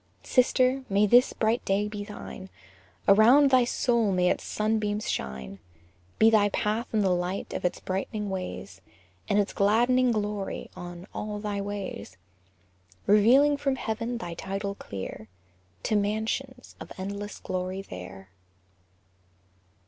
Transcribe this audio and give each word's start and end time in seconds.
Sister, 0.23 0.83
may 0.89 1.05
this 1.05 1.31
bright 1.31 1.63
day 1.63 1.87
be 1.87 2.03
thine! 2.03 2.49
Around 3.07 3.51
thy 3.51 3.65
soul 3.65 4.11
may 4.11 4.31
its 4.31 4.43
sunbeams 4.43 5.07
shine! 5.07 5.59
Be 6.17 6.31
thy 6.31 6.49
path 6.49 6.87
in 6.91 7.01
the 7.01 7.11
light 7.13 7.53
of 7.53 7.63
its 7.63 7.79
brightening 7.79 8.31
rays, 8.31 8.81
And 9.29 9.37
its 9.37 9.53
gladdening 9.53 10.11
glory 10.11 10.71
on 10.75 11.05
"all 11.13 11.37
thy 11.37 11.61
ways;" 11.61 12.17
Revealing 13.05 13.57
from 13.57 13.75
heaven 13.75 14.17
thy 14.17 14.33
title 14.33 14.73
clear, 14.73 15.27
"To 15.83 15.95
mansions" 15.95 16.75
of 16.79 16.91
endless 16.97 17.39
glory 17.39 17.83
there! 17.83 18.31